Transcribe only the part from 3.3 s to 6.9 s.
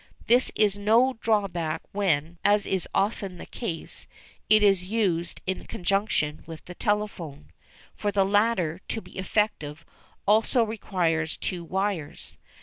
the case, it is used in conjunction with a